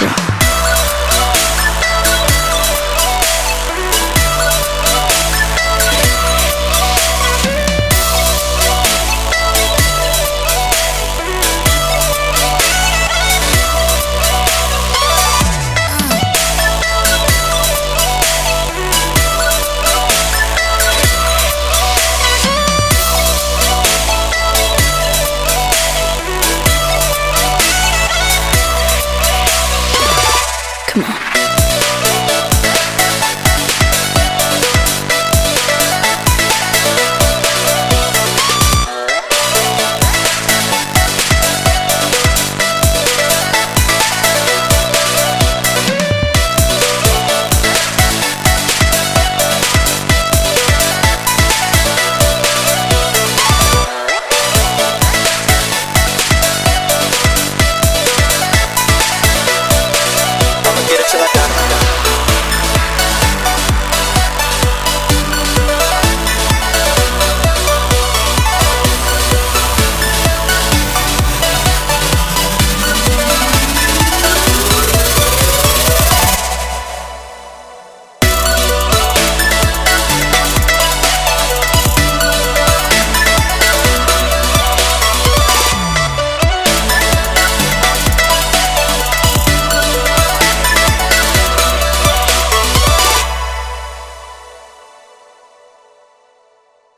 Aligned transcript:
Electro. 0.00 0.37
Come 30.98 31.27